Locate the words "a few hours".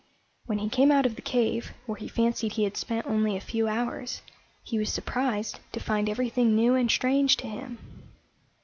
3.37-4.23